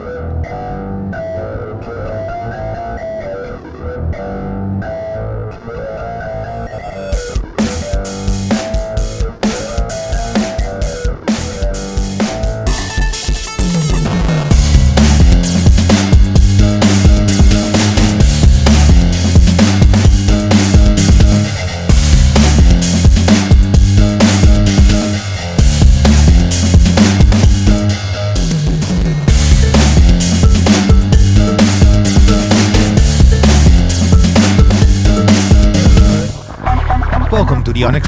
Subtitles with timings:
[0.00, 0.39] Welcome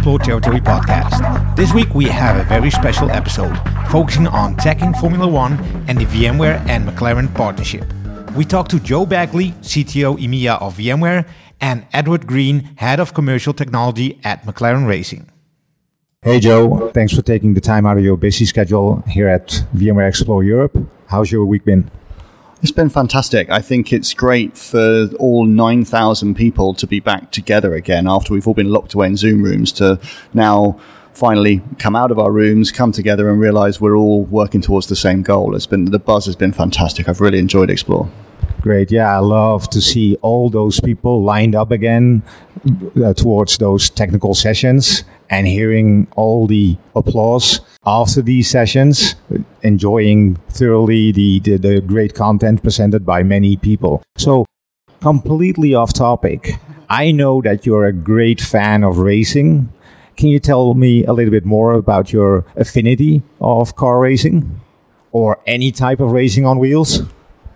[0.03, 1.55] Unexplored Territory podcast.
[1.55, 3.57] This week we have a very special episode
[3.89, 5.53] focusing on tech in Formula One
[5.87, 7.85] and the VMware and McLaren partnership.
[8.35, 11.25] We talk to Joe Baguley, CTO EMEA of VMware,
[11.61, 15.31] and Edward Green, Head of Commercial Technology at McLaren Racing.
[16.23, 20.09] Hey Joe, thanks for taking the time out of your busy schedule here at VMware
[20.09, 20.77] Explore Europe.
[21.07, 21.89] How's your week been?
[22.63, 23.51] It's been fantastic.
[23.51, 28.47] I think it's great for all 9,000 people to be back together again after we've
[28.47, 29.99] all been locked away in Zoom rooms to
[30.33, 30.79] now
[31.15, 34.97] finally come out of our rooms, come together and realize we're all working towards the
[34.97, 35.55] same goal.
[35.55, 37.09] It's been the buzz has been fantastic.
[37.09, 38.11] I've really enjoyed Explore.
[38.61, 38.93] Great.
[38.93, 42.23] Yeah, I love to see all those people lined up again
[43.03, 49.17] uh, towards those technical sessions and hearing all the applause after these sessions,
[49.63, 54.03] enjoying thoroughly the, the, the great content presented by many people.
[54.17, 54.45] So,
[55.01, 56.55] completely off topic,
[56.89, 59.73] I know that you're a great fan of racing.
[60.17, 64.61] Can you tell me a little bit more about your affinity of car racing
[65.11, 67.03] or any type of racing on wheels?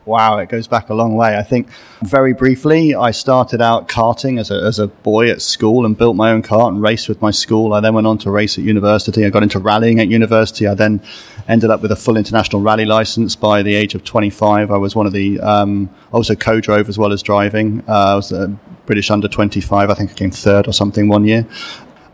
[0.06, 1.36] Wow, it goes back a long way.
[1.36, 1.68] I think
[2.02, 6.14] very briefly, I started out karting as a, as a boy at school and built
[6.14, 7.74] my own kart and raced with my school.
[7.74, 9.26] I then went on to race at university.
[9.26, 10.68] I got into rallying at university.
[10.68, 11.02] I then
[11.48, 14.70] ended up with a full international rally license by the age of 25.
[14.70, 17.82] I was one of the, um, also co drove as well as driving.
[17.88, 18.46] Uh, I was a
[18.86, 19.90] British under 25.
[19.90, 21.44] I think I came third or something one year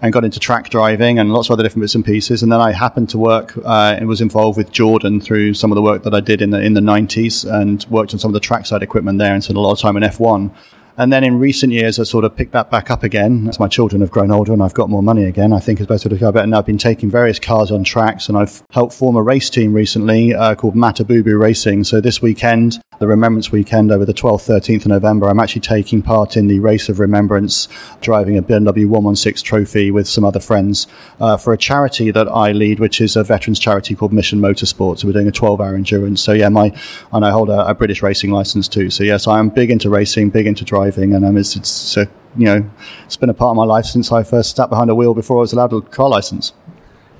[0.02, 2.42] and got into track driving and lots of other different bits and pieces.
[2.42, 5.76] And then I happened to work uh, and was involved with Jordan through some of
[5.76, 8.34] the work that I did in the in the 90s and worked on some of
[8.34, 10.52] the trackside equipment there and spent a lot of time in F1.
[10.98, 13.68] And then in recent years, I sort of picked that back up again as my
[13.68, 15.52] children have grown older and I've got more money again.
[15.52, 16.44] I think it's better to go better.
[16.44, 19.72] And I've been taking various cars on tracks and I've helped form a race team
[19.72, 21.84] recently uh, called Matabubu Racing.
[21.84, 26.02] So this weekend, the Remembrance Weekend over the 12th, 13th of November, I'm actually taking
[26.02, 27.68] part in the Race of Remembrance,
[28.00, 30.86] driving a BMW 116 trophy with some other friends
[31.18, 34.98] uh, for a charity that I lead, which is a veterans charity called Mission Motorsport.
[34.98, 36.22] So we're doing a 12 hour endurance.
[36.22, 36.72] So yeah, my,
[37.12, 38.90] and I hold a, a British racing license too.
[38.90, 42.06] So yes, I am big into racing, big into driving, and um, it's, it's uh,
[42.36, 42.70] you know,
[43.04, 45.38] it's been a part of my life since I first sat behind a wheel before
[45.38, 46.52] I was allowed a car license.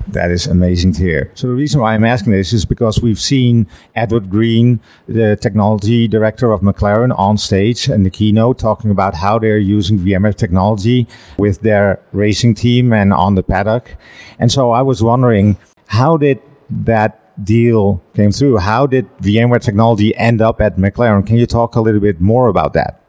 [0.07, 1.31] That is amazing to hear.
[1.33, 6.07] So the reason why I'm asking this is because we've seen Edward Green, the technology
[6.09, 11.07] director of McLaren, on stage in the keynote talking about how they're using VMware technology
[11.37, 13.95] with their racing team and on the paddock.
[14.39, 15.57] And so I was wondering,
[15.87, 18.57] how did that deal came through?
[18.57, 21.25] How did VMware technology end up at McLaren?
[21.25, 23.02] Can you talk a little bit more about that?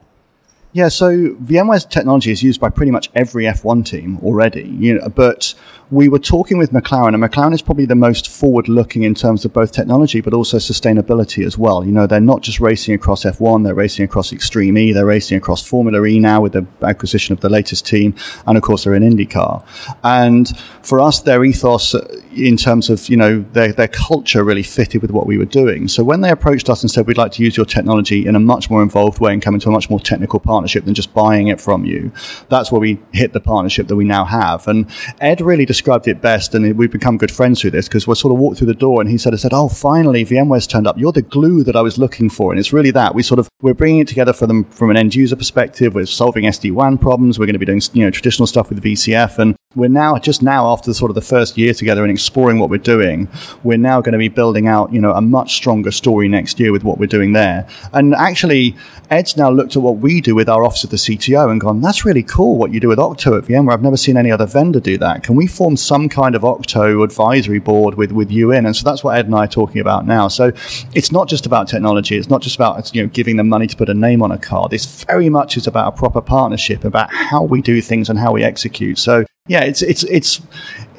[0.75, 4.63] Yeah, so VMware's technology is used by pretty much every F1 team already.
[4.77, 5.53] You know, but
[5.89, 9.53] we were talking with McLaren, and McLaren is probably the most forward-looking in terms of
[9.53, 11.85] both technology, but also sustainability as well.
[11.85, 15.37] You know, they're not just racing across F1; they're racing across Extreme E, they're racing
[15.37, 18.13] across Formula E now with the acquisition of the latest team,
[18.45, 19.63] and of course they're in IndyCar.
[20.03, 22.05] And for us, their ethos uh,
[22.35, 25.87] in terms of you know their their culture really fitted with what we were doing.
[25.87, 28.41] So when they approached us and said we'd like to use your technology in a
[28.41, 31.47] much more involved way and come into a much more technical partnership than just buying
[31.47, 32.11] it from you,
[32.49, 34.67] that's where we hit the partnership that we now have.
[34.67, 34.89] And
[35.21, 38.33] Ed really described it best, and we've become good friends through this because we sort
[38.33, 40.97] of walked through the door and he said, "I said, oh, finally VMware's turned up.
[40.97, 43.49] You're the glue that I was looking for." And it's really that we sort of
[43.61, 45.93] we're bringing it together for them from an end user perspective.
[45.93, 47.39] We're solving SD WAN problems.
[47.39, 50.41] We're going to be doing you know traditional stuff with VCF and we're now just
[50.41, 53.27] now after sort of the first year together and exploring what we're doing
[53.63, 56.71] we're now going to be building out you know a much stronger story next year
[56.71, 58.75] with what we're doing there and actually
[59.09, 61.81] ed's now looked at what we do with our office of the cto and gone
[61.81, 64.45] that's really cool what you do with octo at vmware i've never seen any other
[64.45, 65.23] vendor do that.
[65.23, 68.65] Can we form some kind of octo advisory board with with you in?
[68.65, 70.27] And so that's what ed and i are talking about now.
[70.29, 70.53] So
[70.93, 72.15] it's not just about technology.
[72.15, 74.37] It's not just about you know giving them money to put a name on a
[74.37, 74.71] card.
[74.71, 78.31] This very much is about a proper partnership about how we do things and how
[78.31, 78.97] we execute.
[78.97, 80.41] So yeah, it's it's it's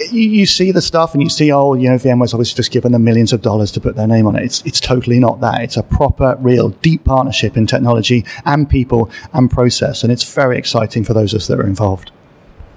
[0.00, 2.92] you, you, see the stuff and you see oh you know VMware's obviously just given
[2.92, 4.44] them millions of dollars to put their name on it.
[4.44, 5.62] It's it's totally not that.
[5.62, 10.58] It's a proper, real, deep partnership in technology and people and process, and it's very
[10.58, 12.12] exciting for those of us that are involved.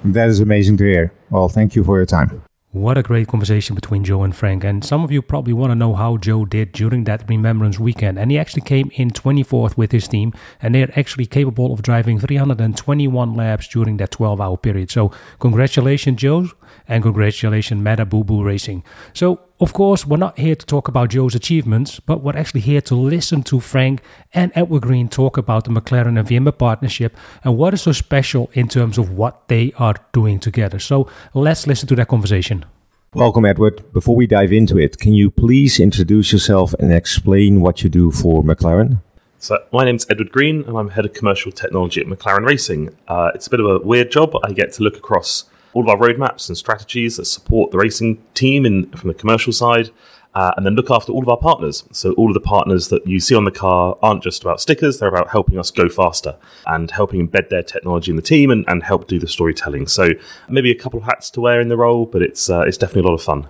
[0.04, 1.13] That is amazing to hear.
[1.30, 2.42] Well, thank you for your time.
[2.71, 4.63] What a great conversation between Joe and Frank.
[4.63, 8.19] And some of you probably want to know how Joe did during that Remembrance weekend.
[8.19, 12.19] And he actually came in 24th with his team, and they're actually capable of driving
[12.19, 14.92] 321 laps during that 12 hour period.
[14.92, 16.50] So, congratulations, Joe,
[16.88, 18.83] and congratulations, Meta Boo Boo Racing.
[19.13, 22.81] So, of course, we're not here to talk about Joe's achievements, but we're actually here
[22.81, 24.01] to listen to Frank
[24.33, 28.50] and Edward Green talk about the McLaren and VMware partnership and what is so special
[28.54, 30.80] in terms of what they are doing together.
[30.80, 32.66] So let's listen to that conversation.
[33.13, 33.92] Welcome, Edward.
[33.92, 38.12] Before we dive into it, can you please introduce yourself and explain what you do
[38.12, 39.01] for McLaren?
[39.39, 42.95] So, my name's Edward Green, and I'm head of commercial technology at McLaren Racing.
[43.07, 44.36] Uh, it's a bit of a weird job.
[44.44, 48.21] I get to look across all of our roadmaps and strategies that support the racing
[48.33, 49.89] team in, from the commercial side,
[50.36, 51.83] uh, and then look after all of our partners.
[51.92, 55.00] So, all of the partners that you see on the car aren't just about stickers,
[55.00, 56.36] they're about helping us go faster
[56.68, 59.88] and helping embed their technology in the team and, and help do the storytelling.
[59.88, 60.10] So,
[60.48, 63.01] maybe a couple of hats to wear in the role, but it's, uh, it's definitely
[63.01, 63.48] a lot of fun.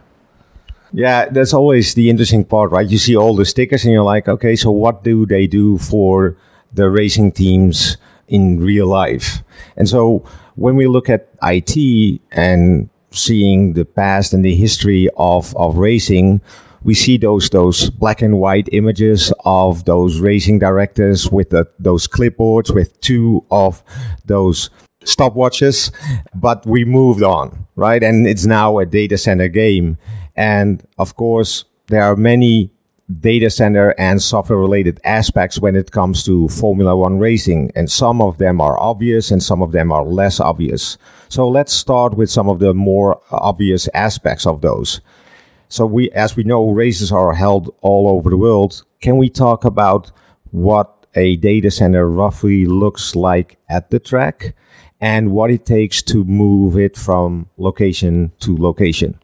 [0.92, 2.88] Yeah, that's always the interesting part, right?
[2.88, 6.36] You see all the stickers and you're like, okay, so what do they do for
[6.74, 7.98] the racing teams
[8.30, 9.44] in real life?
[9.76, 10.24] And so
[10.56, 16.42] when we look at IT and seeing the past and the history of, of racing,
[16.84, 22.08] we see those those black and white images of those racing directors with the, those
[22.08, 23.84] clipboards with two of
[24.26, 24.70] those
[25.04, 25.92] stopwatches,
[26.36, 28.04] but we moved on, right?
[28.04, 29.98] And it's now a data center game.
[30.36, 32.72] And of course, there are many
[33.20, 37.72] data center and software related aspects when it comes to Formula One racing.
[37.76, 40.98] And some of them are obvious and some of them are less obvious.
[41.28, 45.02] So let's start with some of the more obvious aspects of those.
[45.70, 48.84] So we, as we know, races are held all over the world.
[49.02, 50.12] Can we talk about
[50.52, 54.56] what a data center roughly looks like at the track
[55.02, 59.20] and what it takes to move it from location to location?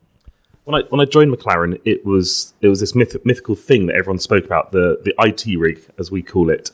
[0.65, 3.95] When I when I joined McLaren, it was it was this myth, mythical thing that
[3.95, 6.71] everyone spoke about the the IT rig as we call it.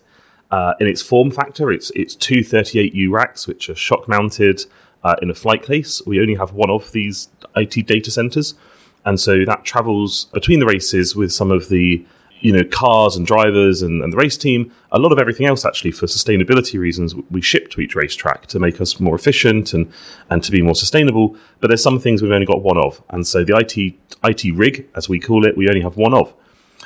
[0.49, 4.65] Uh, in its form factor, it's it's two 38U racks which are shock mounted
[5.03, 6.01] uh, in a flight case.
[6.05, 8.55] We only have one of these IT data centers,
[9.05, 12.05] and so that travels between the races with some of the
[12.41, 15.63] you know cars and drivers and, and, the race team a lot of everything else
[15.63, 19.91] actually for sustainability reasons we ship to each racetrack to make us more efficient and
[20.29, 21.35] and to be more sustainable.
[21.59, 23.01] But there's some things we've only got one of.
[23.09, 26.33] And so the IT IT rig as we call it we only have one of.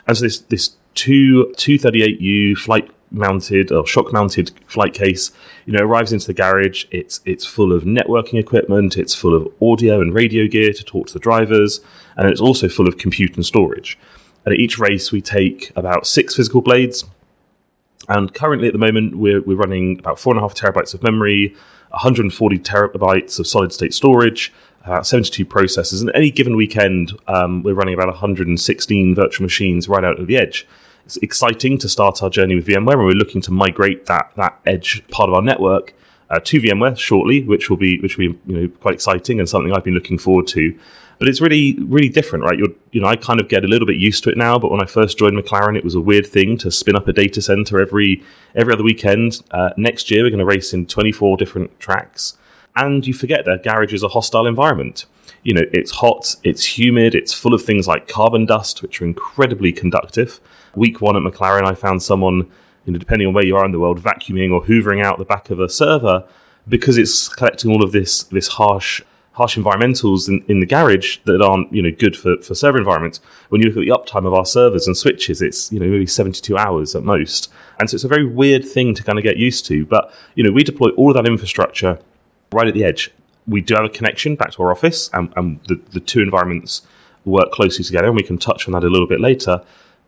[0.08, 5.32] And so this this two 238U flight mounted or shock mounted flight case
[5.66, 6.86] you know arrives into the garage.
[6.92, 8.98] It's it's full of networking equipment.
[8.98, 11.80] It's full of audio and radio gear to talk to the drivers.
[12.18, 13.98] And it's also full of compute and storage
[14.46, 17.06] and at each race, we take about six physical blades.
[18.08, 21.02] And currently, at the moment, we're, we're running about four and a half terabytes of
[21.02, 21.56] memory,
[21.90, 24.54] 140 terabytes of solid state storage,
[24.84, 26.02] about 72 processors.
[26.02, 30.38] And any given weekend, um, we're running about 116 virtual machines right out of the
[30.38, 30.68] edge.
[31.06, 34.60] It's exciting to start our journey with VMware, and we're looking to migrate that, that
[34.66, 35.94] edge part of our network
[36.30, 39.48] uh, to VMware shortly, which will be which will be you know quite exciting and
[39.48, 40.78] something I've been looking forward to.
[41.18, 42.58] But it's really, really different, right?
[42.58, 44.60] You're, you know, I kind of get a little bit used to it now.
[44.60, 47.14] But when I first joined McLaren, it was a weird thing to spin up a
[47.14, 48.24] data center every
[48.56, 49.42] every other weekend.
[49.52, 52.38] Uh, next year, we're going to race in 24 different tracks,
[52.76, 55.06] and you forget that garage is a hostile environment.
[55.44, 59.06] You know, it's hot, it's humid, it's full of things like carbon dust, which are
[59.06, 60.40] incredibly conductive.
[60.76, 62.52] Week one at McLaren, I found someone,
[62.86, 65.26] you know, depending on where you are in the world, vacuuming or hoovering out the
[65.26, 66.26] back of a server
[66.68, 69.02] because it's collecting all of this this harsh
[69.36, 73.20] harsh environmentals in, in the garage that aren't you know good for, for server environments.
[73.50, 76.08] When you look at the uptime of our servers and switches, it's you know maybe
[76.08, 79.38] 72 hours at most, and so it's a very weird thing to kind of get
[79.38, 79.86] used to.
[79.86, 82.00] But you know we deploy all of that infrastructure
[82.52, 83.12] right at the edge.
[83.48, 86.82] We do have a connection back to our office, and, and the, the two environments
[87.26, 89.62] work closely together, and we can touch on that a little bit later.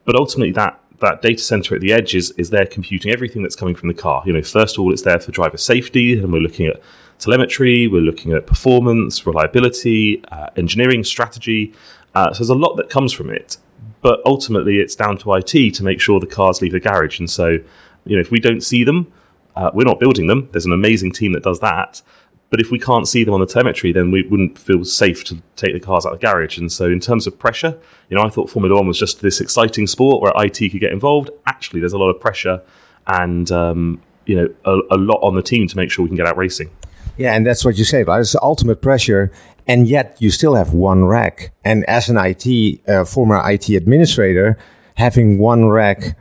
[0.05, 3.55] But ultimately, that that data center at the edge is, is there computing everything that's
[3.55, 4.23] coming from the car.
[4.25, 6.81] You know, first of all, it's there for driver safety, and we're looking at
[7.19, 11.73] telemetry, we're looking at performance, reliability, uh, engineering strategy.
[12.15, 13.57] Uh, so there's a lot that comes from it.
[14.01, 17.19] But ultimately, it's down to IT to make sure the cars leave the garage.
[17.19, 17.59] And so,
[18.05, 19.11] you know, if we don't see them,
[19.55, 20.49] uh, we're not building them.
[20.51, 22.01] There's an amazing team that does that.
[22.49, 25.41] But if we can't see them on the telemetry, then we wouldn't feel safe to
[25.57, 26.57] take the cars out of the garage.
[26.57, 27.77] And so, in terms of pressure,
[28.09, 30.93] you know, I thought Formula One was just this exciting sport where IT could get
[30.93, 31.29] involved.
[31.45, 32.61] Actually, there's a lot of pressure
[33.07, 36.17] and um, you know a, a lot on the team to make sure we can
[36.17, 36.69] get out racing.
[37.17, 38.19] Yeah, and that's what you say, right?
[38.19, 39.31] It's ultimate pressure,
[39.65, 41.51] and yet you still have one rack.
[41.65, 44.57] And as an IT, uh, former IT administrator,
[44.95, 46.15] having one rack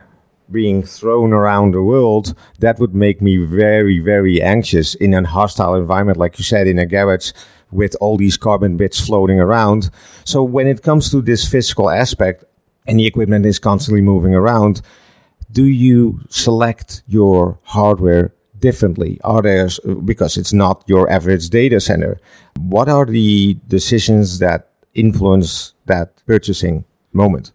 [0.50, 5.74] being thrown around the world, that would make me very, very anxious in a hostile
[5.74, 7.32] environment, like you said, in a garage
[7.70, 9.90] with all these carbon bits floating around.
[10.24, 12.44] So when it comes to this physical aspect
[12.86, 14.82] and the equipment is constantly moving around,
[15.50, 19.20] do you select your hardware differently?
[19.24, 19.68] Are there,
[20.04, 22.18] because it's not your average data center,
[22.58, 27.52] what are the decisions that influence that purchasing moment?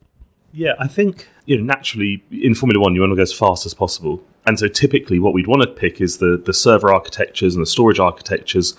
[0.53, 3.65] Yeah, I think you know naturally in Formula One you want to go as fast
[3.65, 7.55] as possible, and so typically what we'd want to pick is the the server architectures
[7.55, 8.77] and the storage architectures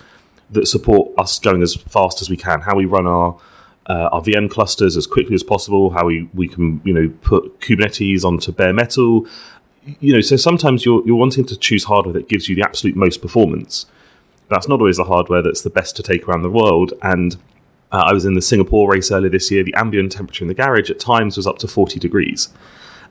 [0.49, 2.61] that support us going as fast as we can.
[2.61, 3.37] How we run our
[3.85, 5.91] uh, our VM clusters as quickly as possible.
[5.91, 9.27] How we we can you know put Kubernetes onto bare metal.
[9.99, 12.95] You know, so sometimes you're you're wanting to choose hardware that gives you the absolute
[12.95, 13.85] most performance.
[14.49, 17.37] That's not always the hardware that's the best to take around the world, and
[17.93, 19.63] uh, I was in the Singapore race earlier this year.
[19.63, 22.49] The ambient temperature in the garage at times was up to 40 degrees.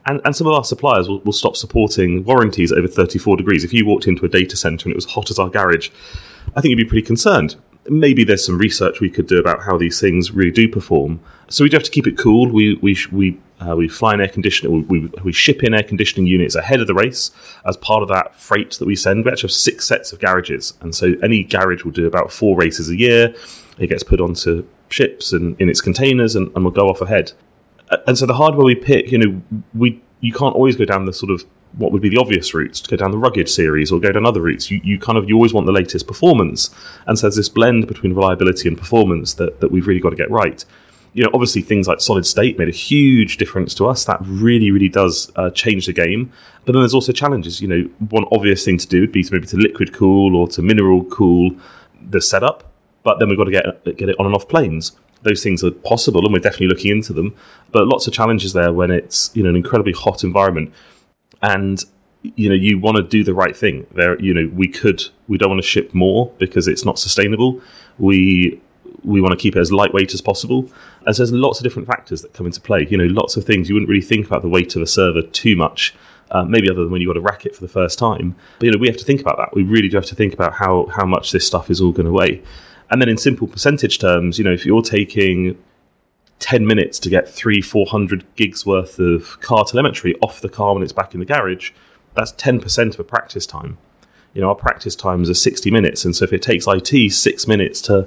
[0.05, 3.63] And, and some of our suppliers will, will stop supporting warranties over 34 degrees.
[3.63, 5.91] If you walked into a data center and it was hot as our garage,
[6.57, 7.55] I think you'd be pretty concerned.
[7.89, 11.21] Maybe there's some research we could do about how these things really do perform.
[11.49, 12.51] So we do have to keep it cool.
[12.51, 14.87] We we we uh, we fly in air conditioning.
[14.89, 17.33] We, we, we, ship in air conditioning units ahead of the race
[17.65, 19.25] as part of that freight that we send.
[19.25, 22.57] We actually have six sets of garages, and so any garage will do about four
[22.57, 23.35] races a year.
[23.79, 27.33] It gets put onto ships and in its containers, and, and will go off ahead.
[28.07, 29.43] And so the hardware we pick, you know,
[29.75, 31.45] we you can't always go down the sort of
[31.77, 34.27] what would be the obvious routes to go down the rugged series or go down
[34.27, 34.71] other routes.
[34.71, 36.71] You, you kind of you always want the latest performance,
[37.07, 40.17] and so there's this blend between reliability and performance that, that we've really got to
[40.17, 40.65] get right.
[41.15, 44.07] You know, obviously things like solid state made a huge difference to us.
[44.07, 46.33] That really, really does uh, change the game.
[46.65, 47.61] But then there's also challenges.
[47.61, 50.49] You know, one obvious thing to do would be to maybe to liquid cool or
[50.49, 51.51] to mineral cool
[52.01, 52.72] the setup
[53.03, 54.93] but then we've got to get get it on and off planes.
[55.23, 57.35] Those things are possible, and we're definitely looking into them.
[57.71, 60.73] But lots of challenges there when it's you know an incredibly hot environment,
[61.43, 61.85] and
[62.23, 63.87] you know you want to do the right thing.
[63.93, 67.61] There, you know, we could we don't want to ship more because it's not sustainable.
[67.99, 68.61] We
[69.05, 70.71] we want to keep it as lightweight as possible.
[71.07, 72.87] As there's lots of different factors that come into play.
[72.89, 75.23] You know, lots of things you wouldn't really think about the weight of a server
[75.23, 75.95] too much.
[76.31, 78.35] Uh, maybe other than when you got to rack it for the first time.
[78.59, 79.55] But you know, we have to think about that.
[79.55, 82.07] We really do have to think about how how much this stuff is all going
[82.07, 82.43] to weigh.
[82.93, 85.57] And then in simple percentage terms, you know, if you're taking
[86.41, 90.83] 10 minutes to get three, 400 gigs worth of car telemetry off the car when
[90.83, 91.71] it's back in the garage,
[92.15, 93.79] that's 10% of a practice time.
[94.35, 96.05] You know, our practice times are 60 minutes.
[96.05, 98.07] And so if it takes IT six minutes to,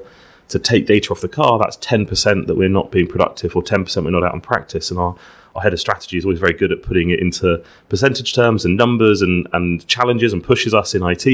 [0.50, 4.04] to take data off the car, that's 10% that we're not being productive or 10%
[4.04, 4.92] we're not out in practice.
[4.92, 5.16] And our,
[5.56, 8.76] our head of strategy is always very good at putting it into percentage terms and
[8.76, 11.26] numbers and, and challenges and pushes us in IT.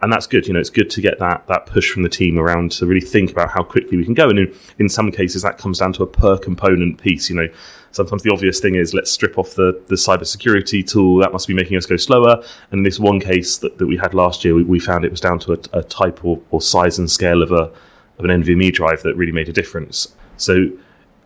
[0.00, 0.46] And that's good.
[0.46, 3.02] You know, it's good to get that that push from the team around to really
[3.02, 4.30] think about how quickly we can go.
[4.30, 7.28] And in, in some cases, that comes down to a per component piece.
[7.28, 7.48] You know,
[7.90, 11.18] sometimes the obvious thing is let's strip off the, the cybersecurity tool.
[11.18, 12.42] That must be making us go slower.
[12.70, 15.10] And in this one case that, that we had last year, we, we found it
[15.10, 17.70] was down to a, a type or, or size and scale of a
[18.18, 20.14] of an NVMe drive that really made a difference.
[20.38, 20.68] So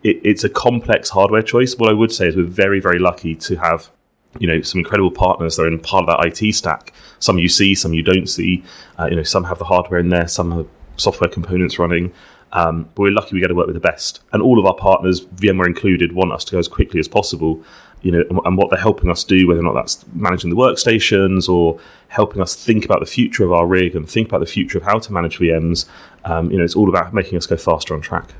[0.03, 1.75] it, it's a complex hardware choice.
[1.75, 3.91] What I would say is we're very, very lucky to have
[4.39, 6.93] you know some incredible partners that are in part of that IT stack.
[7.19, 8.63] Some you see, some you don't see.
[8.97, 10.67] Uh, you know, some have the hardware in there, some have
[10.97, 12.13] software components running.
[12.53, 14.75] Um, but we're lucky we get to work with the best, and all of our
[14.75, 17.63] partners, VMware included, want us to go as quickly as possible.
[18.01, 20.55] You know, and, and what they're helping us do, whether or not that's managing the
[20.55, 24.47] workstations or helping us think about the future of our rig and think about the
[24.47, 25.87] future of how to manage VMs.
[26.25, 28.33] Um, you know, it's all about making us go faster on track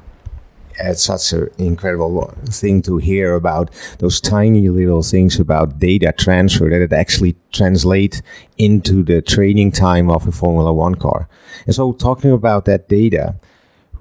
[0.79, 6.69] it's such an incredible thing to hear about those tiny little things about data transfer
[6.69, 8.21] that it actually translate
[8.57, 11.27] into the training time of a Formula One car.
[11.65, 13.35] And so, talking about that data,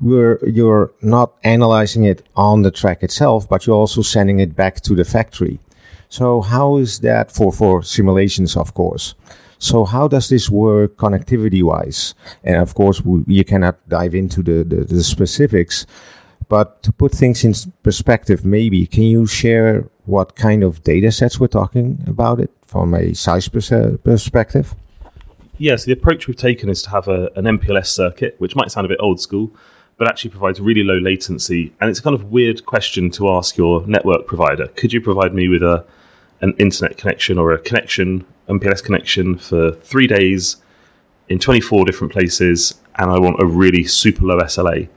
[0.00, 4.80] we're, you're not analyzing it on the track itself, but you're also sending it back
[4.82, 5.60] to the factory.
[6.08, 9.14] So, how is that for for simulations, of course?
[9.62, 12.14] So how does this work connectivity wise?
[12.42, 15.84] And of course, we, you cannot dive into the, the, the specifics,
[16.50, 17.54] but to put things in
[17.84, 22.92] perspective, maybe can you share what kind of data sets we're talking about it from
[22.92, 24.74] a size perspective?
[25.58, 28.84] Yes, the approach we've taken is to have a, an MPLS circuit, which might sound
[28.84, 29.52] a bit old school,
[29.96, 31.72] but actually provides really low latency.
[31.80, 34.66] And it's a kind of weird question to ask your network provider.
[34.68, 35.86] Could you provide me with a
[36.40, 40.56] an internet connection or a connection, MPLS connection for three days
[41.28, 44.88] in 24 different places, and I want a really super low SLA?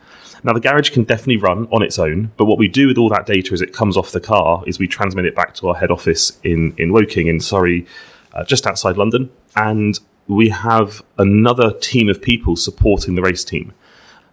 [0.43, 3.09] Now, the garage can definitely run on its own, but what we do with all
[3.09, 5.75] that data as it comes off the car is we transmit it back to our
[5.75, 7.85] head office in, in Woking, in Surrey,
[8.33, 9.31] uh, just outside London.
[9.55, 13.73] And we have another team of people supporting the race team.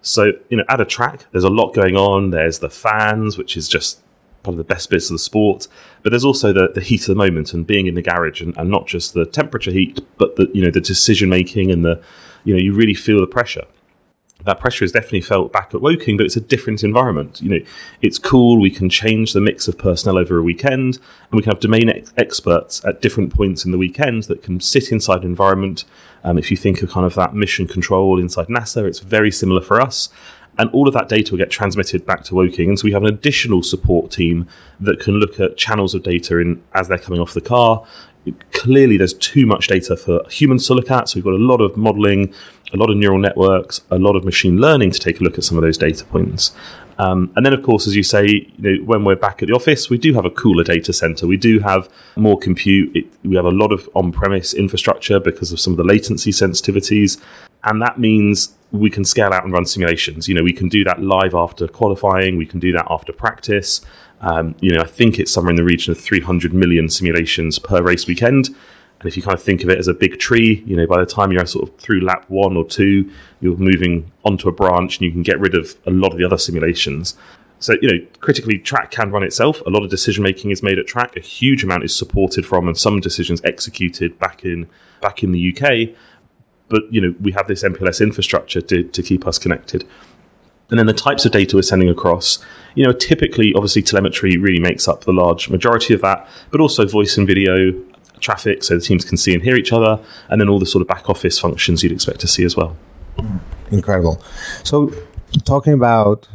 [0.02, 2.30] So, you know, at a track, there's a lot going on.
[2.30, 4.00] There's the fans, which is just
[4.44, 5.68] one of the best bits of the sport.
[6.02, 8.56] But there's also the, the heat of the moment and being in the garage and,
[8.56, 12.02] and not just the temperature heat, but the you know the decision making and the
[12.44, 13.66] you know you really feel the pressure.
[14.44, 17.40] That pressure is definitely felt back at Woking, but it's a different environment.
[17.40, 17.66] You know,
[18.00, 18.60] it's cool.
[18.60, 21.88] We can change the mix of personnel over a weekend, and we can have domain
[21.88, 25.84] ex- experts at different points in the weekend that can sit inside environment.
[26.24, 29.60] Um, if you think of kind of that mission control inside NASA, it's very similar
[29.60, 30.08] for us.
[30.58, 32.68] And all of that data will get transmitted back to Woking.
[32.68, 34.46] And so we have an additional support team
[34.78, 37.86] that can look at channels of data in as they're coming off the car.
[38.52, 41.08] Clearly, there's too much data for humans to look at.
[41.08, 42.34] So we've got a lot of modeling,
[42.72, 45.44] a lot of neural networks, a lot of machine learning to take a look at
[45.44, 46.54] some of those data points.
[46.98, 49.54] Um, and then, of course, as you say, you know, when we're back at the
[49.54, 51.26] office, we do have a cooler data center.
[51.26, 52.94] We do have more compute.
[52.94, 57.18] It, we have a lot of on-premise infrastructure because of some of the latency sensitivities,
[57.64, 60.28] and that means we can scale out and run simulations.
[60.28, 62.36] You know, we can do that live after qualifying.
[62.36, 63.80] We can do that after practice.
[64.20, 67.82] Um, you know, I think it's somewhere in the region of 300 million simulations per
[67.82, 68.48] race weekend.
[69.00, 71.00] And if you kind of think of it as a big tree, you know, by
[71.00, 73.10] the time you're sort of through lap one or two,
[73.40, 76.24] you're moving onto a branch and you can get rid of a lot of the
[76.24, 77.16] other simulations.
[77.60, 79.60] So, you know, critically, track can run itself.
[79.66, 81.16] A lot of decision making is made at track.
[81.16, 84.68] A huge amount is supported from and some decisions executed back in
[85.00, 85.96] back in the UK.
[86.70, 89.86] But, you know, we have this MPLS infrastructure to, to keep us connected.
[90.70, 92.38] And then the types of data we're sending across,
[92.76, 96.86] you know, typically, obviously, telemetry really makes up the large majority of that, but also
[96.86, 97.72] voice and video,
[98.20, 100.82] traffic so the teams can see and hear each other, and then all the sort
[100.82, 102.76] of back office functions you'd expect to see as well.
[103.70, 104.22] Incredible.
[104.62, 104.92] So,
[105.44, 106.28] talking about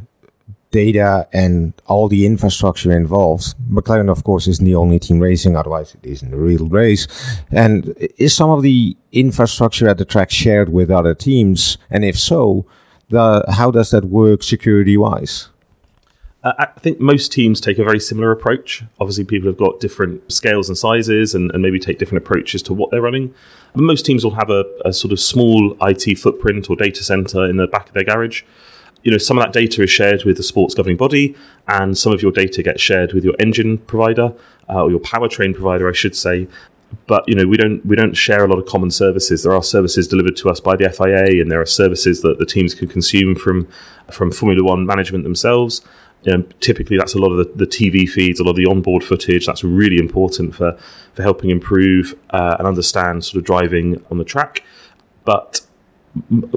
[0.76, 5.96] data and all the infrastructure involved, McLaren, of course, isn't the only team racing, otherwise,
[5.96, 7.08] it isn't a real race.
[7.50, 11.78] And is some of the infrastructure at the track shared with other teams?
[11.90, 12.66] And if so,
[13.10, 15.50] the, how does that work security wise?
[16.44, 18.84] Uh, I think most teams take a very similar approach.
[19.00, 22.74] Obviously, people have got different scales and sizes and, and maybe take different approaches to
[22.74, 23.34] what they're running.
[23.74, 27.46] But most teams will have a, a, sort of small IT footprint or data center
[27.46, 28.44] in the back of their garage.
[29.06, 31.36] You know, some of that data is shared with the sports governing body,
[31.68, 34.34] and some of your data gets shared with your engine provider
[34.68, 36.48] uh, or your powertrain provider, I should say.
[37.08, 39.44] But you know, we don't we don't share a lot of common services.
[39.44, 42.46] There are services delivered to us by the FIA, and there are services that the
[42.46, 43.68] teams can consume from
[44.12, 45.82] from Formula One management themselves.
[46.32, 49.04] Um, typically, that's a lot of the, the, TV feeds, a lot of the onboard
[49.04, 49.46] footage.
[49.46, 50.78] That's really important for
[51.14, 54.64] for helping improve uh, and understand sort of driving on the track.
[55.26, 55.62] But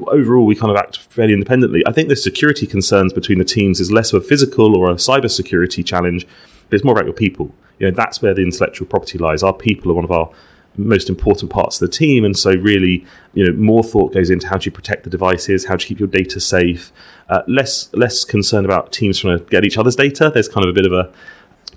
[0.07, 1.83] overall, we kind of act fairly independently.
[1.87, 4.95] I think the security concerns between the teams is less of a physical or a
[4.95, 6.27] cyber security challenge,
[6.69, 7.55] but it's more about your people.
[7.79, 9.43] You know, that's where the intellectual property lies.
[9.43, 10.31] Our people are one of our
[10.77, 12.25] most important parts of the team.
[12.25, 15.67] And so, really, you know, more thought goes into how do you protect the devices,
[15.67, 16.93] how do you keep your data safe.
[17.29, 20.31] Uh, less less concerned about teams trying to get each other's data.
[20.33, 21.13] There's kind of a bit of a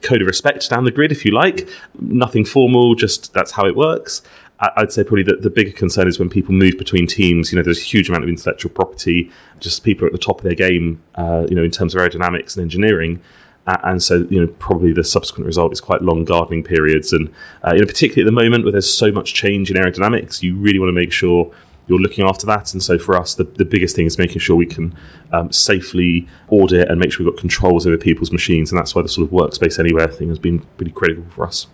[0.01, 1.67] code of respect down the grid, if you like.
[1.99, 4.21] Nothing formal, just that's how it works.
[4.77, 7.51] I'd say probably the, the bigger concern is when people move between teams.
[7.51, 9.31] You know, there's a huge amount of intellectual property.
[9.59, 11.01] Just people are at the top of their game.
[11.15, 13.21] Uh, you know, in terms of aerodynamics and engineering.
[13.67, 17.13] Uh, and so, you know, probably the subsequent result is quite long gardening periods.
[17.13, 17.31] And,
[17.65, 20.55] uh, you know, particularly at the moment where there's so much change in aerodynamics, you
[20.55, 21.51] really want to make sure
[21.87, 22.73] you're looking after that.
[22.73, 24.95] And so for us, the, the biggest thing is making sure we can
[25.31, 28.71] um, safely audit and make sure we've got controls over people's machines.
[28.71, 31.67] And that's why the sort of workspace anywhere thing has been pretty critical for us.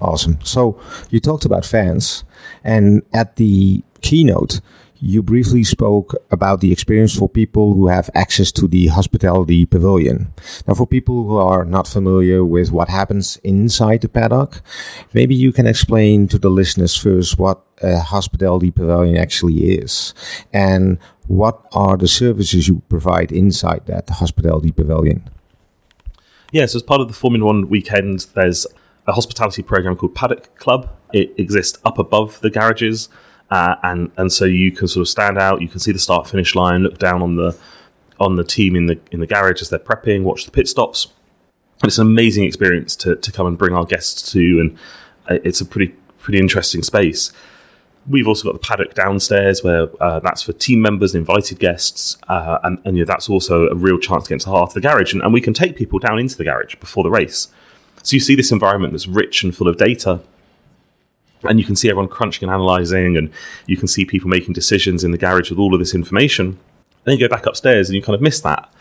[0.00, 0.38] Awesome.
[0.42, 2.24] So you talked about fans,
[2.64, 4.60] and at the keynote,
[5.02, 10.32] you briefly spoke about the experience for people who have access to the hospitality pavilion.
[10.68, 14.60] Now, for people who are not familiar with what happens inside the paddock,
[15.14, 20.12] maybe you can explain to the listeners first what a hospitality pavilion actually is
[20.52, 25.28] and what are the services you provide inside that hospitality pavilion.
[26.52, 28.66] Yes, so as part of the Formula One weekend, there's
[29.06, 30.90] a hospitality program called Paddock Club.
[31.12, 33.08] It exists up above the garages
[33.50, 35.60] uh, and and so you can sort of stand out.
[35.60, 37.56] You can see the start finish line, look down on the
[38.18, 41.08] on the team in the in the garage as they're prepping, watch the pit stops.
[41.82, 44.78] And it's an amazing experience to to come and bring our guests to, and
[45.28, 47.32] uh, it's a pretty pretty interesting space.
[48.08, 52.16] We've also got the paddock downstairs, where uh, that's for team members and invited guests,
[52.28, 54.70] uh, and, and you know, that's also a real chance to get into the heart
[54.70, 57.10] of the garage, and, and we can take people down into the garage before the
[57.10, 57.48] race.
[58.02, 60.20] So you see this environment that's rich and full of data,
[61.44, 63.30] and you can see everyone crunching and analyzing, and
[63.66, 66.46] you can see people making decisions in the garage with all of this information.
[66.46, 66.58] And
[67.04, 68.72] Then you go back upstairs and you kind of miss that.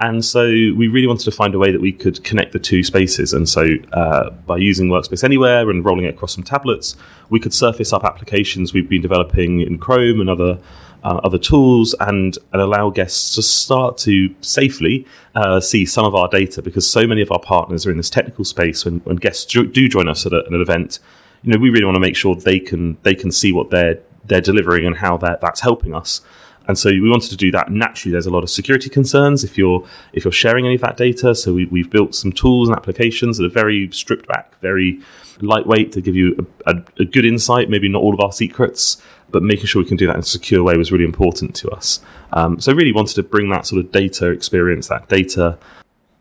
[0.00, 2.84] And so we really wanted to find a way that we could connect the two
[2.84, 3.32] spaces.
[3.32, 6.96] And so uh, by using Workspace Anywhere and rolling it across some tablets,
[7.30, 10.58] we could surface up applications we've been developing in Chrome and other
[11.04, 16.14] uh, other tools and, and allow guests to start to safely uh, see some of
[16.14, 19.16] our data because so many of our partners are in this technical space when, when
[19.16, 20.98] guests do, do join us at, a, at an event
[21.42, 24.00] you know, we really want to make sure they can they can see what they're
[24.24, 26.20] they're delivering and how that that's helping us.
[26.66, 27.70] And so we wanted to do that.
[27.70, 30.96] Naturally, there's a lot of security concerns if you're if you're sharing any of that
[30.96, 31.34] data.
[31.34, 35.00] So we, we've built some tools and applications that are very stripped back, very
[35.40, 37.70] lightweight to give you a, a, a good insight.
[37.70, 40.24] Maybe not all of our secrets, but making sure we can do that in a
[40.24, 42.00] secure way was really important to us.
[42.32, 45.58] Um, so I really wanted to bring that sort of data experience, that data,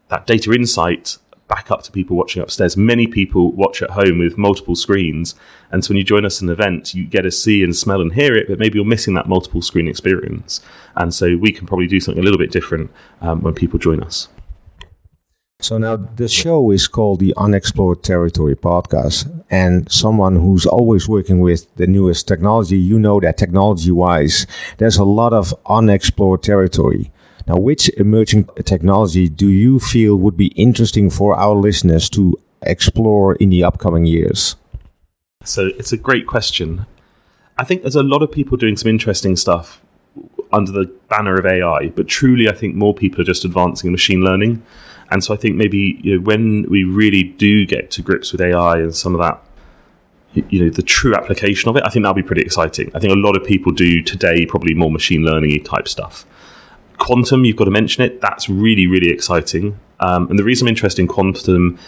[0.10, 1.18] that data insight
[1.48, 2.76] back up to people watching upstairs.
[2.76, 5.36] Many people watch at home with multiple screens,
[5.72, 8.02] and so when you join us in an event, you get to see and smell
[8.02, 10.62] and hear it, but maybe you're missing that multiple screen experience.
[10.96, 12.92] And so we can probably do something a little bit different
[13.22, 14.28] um, when people join us.
[15.60, 19.26] So now the show is called the Unexplored Territory podcast.
[19.50, 24.46] And someone who's always working with the newest technology, you know that technology wise,
[24.78, 27.12] there's a lot of unexplored territory.
[27.48, 33.36] Now, which emerging technology do you feel would be interesting for our listeners to explore
[33.36, 34.58] in the upcoming years?
[35.44, 36.86] So it's a great question.
[37.58, 39.82] I think there's a lot of people doing some interesting stuff
[40.54, 44.22] under the banner of AI, but truly, I think more people are just advancing machine
[44.22, 44.62] learning.
[45.10, 48.42] And so I think maybe you know, when we really do get to grips with
[48.42, 49.42] AI and some of that,
[50.50, 52.92] you know, the true application of it, I think that'll be pretty exciting.
[52.94, 56.26] I think a lot of people do today probably more machine learning type stuff.
[56.98, 58.22] Quantum, you've got to mention it.
[58.22, 59.80] That's really, really exciting.
[60.00, 61.80] Um, and the reason I'm interested in quantum,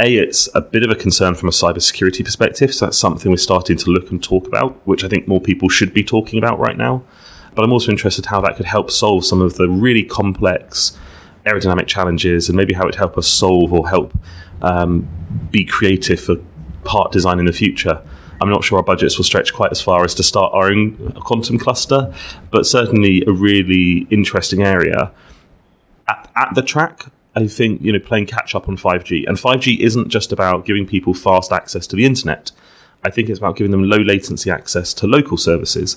[0.00, 2.74] a, it's a bit of a concern from a cybersecurity perspective.
[2.74, 5.68] So that's something we're starting to look and talk about, which I think more people
[5.68, 7.02] should be talking about right now.
[7.54, 10.96] But I'm also interested how that could help solve some of the really complex
[11.46, 14.12] aerodynamic challenges and maybe how it help us solve or help
[14.62, 15.08] um,
[15.50, 16.36] be creative for
[16.84, 18.02] part design in the future.
[18.40, 21.12] I'm not sure our budgets will stretch quite as far as to start our own
[21.12, 22.12] quantum cluster,
[22.50, 25.12] but certainly a really interesting area.
[26.08, 29.80] At, at the track, I think you know playing catch up on 5G, and 5G
[29.80, 32.50] isn't just about giving people fast access to the internet.
[33.04, 35.96] I think it's about giving them low latency access to local services.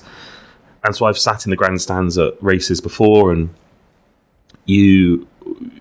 [0.84, 3.54] And so I've sat in the grandstands at races before, and
[4.66, 5.28] you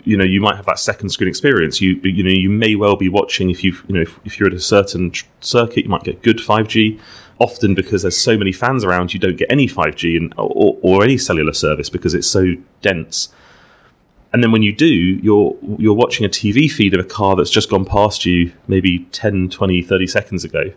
[0.09, 1.83] you know you might have that second screen experience.
[1.83, 4.49] You you know you may well be watching if you you know if, if you're
[4.49, 6.99] at a certain circuit, you might get good 5G.
[7.41, 11.05] Often because there's so many fans around, you don't get any 5G and, or, or
[11.05, 13.29] any cellular service because it's so dense.
[14.33, 17.51] And then when you do, you're you're watching a TV feed of a car that's
[17.51, 20.73] just gone past you maybe 10, 20, 30 seconds ago.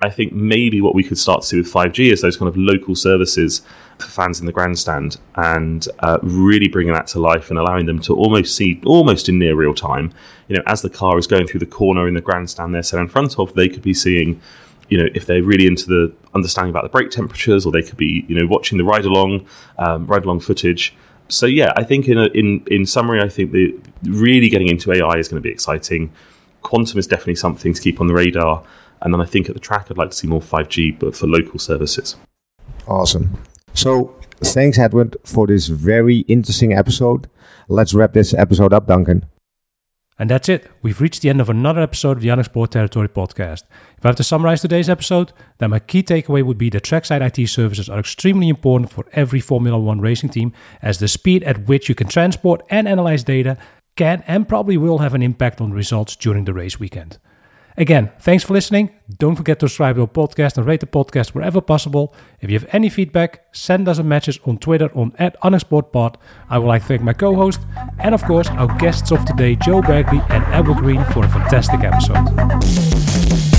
[0.00, 2.56] I think maybe what we could start to see with 5G is those kind of
[2.56, 3.62] local services
[3.98, 7.98] for fans in the grandstand and uh, really bringing that to life and allowing them
[8.02, 10.12] to almost see, almost in near real time,
[10.46, 13.00] you know, as the car is going through the corner in the grandstand they're set
[13.00, 14.40] in front of, they could be seeing,
[14.88, 17.96] you know, if they're really into the understanding about the brake temperatures, or they could
[17.96, 19.46] be, you know, watching the ride along,
[19.78, 20.94] um, ride along footage.
[21.28, 23.52] So yeah, I think in a, in in summary, I think
[24.02, 26.10] really getting into AI is going to be exciting.
[26.62, 28.64] Quantum is definitely something to keep on the radar.
[29.02, 31.26] And then I think at the track, I'd like to see more 5G, but for
[31.26, 32.16] local services.
[32.86, 33.42] Awesome.
[33.74, 37.28] So thanks, Edward, for this very interesting episode.
[37.68, 39.26] Let's wrap this episode up, Duncan.
[40.20, 40.68] And that's it.
[40.82, 43.62] We've reached the end of another episode of the Unexplored Territory podcast.
[43.96, 47.22] If I have to summarize today's episode, then my key takeaway would be that trackside
[47.22, 51.68] IT services are extremely important for every Formula One racing team, as the speed at
[51.68, 53.56] which you can transport and analyze data
[53.94, 57.18] can and probably will have an impact on results during the race weekend.
[57.78, 58.90] Again, thanks for listening.
[59.18, 62.12] Don't forget to subscribe to our podcast and rate the podcast wherever possible.
[62.40, 66.16] If you have any feedback, send us a message on Twitter on at unexploredpod.
[66.50, 67.60] I would like to thank my co-host
[68.00, 71.84] and of course our guests of today, Joe Baguley and Edward Green, for a fantastic
[71.84, 73.57] episode.